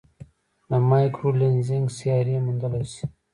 د 0.69 0.71
مایکرو 0.89 1.29
لینزینګ 1.39 1.85
سیارې 1.97 2.35
موندلای 2.45 2.85
شي. 2.93 3.05